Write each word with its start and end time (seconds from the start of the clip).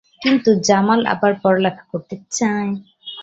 কিন্তু 0.21 0.49
জামাল 0.61 1.01
আবার 1.05 1.31
পড়ালেখা 1.43 1.83
করতে 1.91 2.15
চায়। 2.31 2.71